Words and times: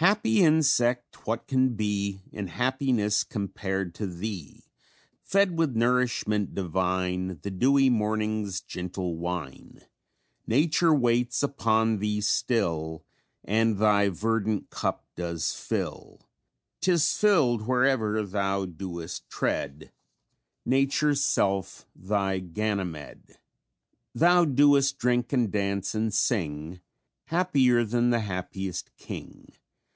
"Happy 0.00 0.40
insect, 0.40 1.26
what 1.26 1.46
can 1.46 1.74
be 1.76 2.22
In 2.32 2.46
happiness 2.46 3.22
compared 3.22 3.94
to 3.96 4.06
thee? 4.06 4.64
Fed 5.22 5.58
with 5.58 5.76
nourishment 5.76 6.54
divine, 6.54 7.38
The 7.42 7.50
dewy 7.50 7.90
morning's 7.90 8.62
gentle 8.62 9.18
wine! 9.18 9.82
"_Nature 10.48 10.98
waits 10.98 11.42
upon 11.42 11.98
thee 11.98 12.22
still, 12.22 13.04
And 13.44 13.76
thy 13.76 14.08
verdant 14.08 14.70
cup 14.70 15.04
does 15.16 15.52
fill; 15.52 16.26
'Tis 16.80 17.12
filled 17.18 17.66
wherever 17.66 18.22
thou 18.24 18.64
doest 18.64 19.28
tread 19.28 19.92
Nature's 20.64 21.22
self 21.22 21.86
thy 21.94 22.38
Ganymede._ 22.38 23.36
"_Thou 24.16 24.46
doest 24.54 24.96
drink 24.96 25.34
and 25.34 25.50
dance 25.52 25.94
and 25.94 26.14
sing, 26.14 26.80
Happier 27.26 27.84
than 27.84 28.08
the 28.08 28.20
happiest 28.20 28.96
king! 28.96 29.52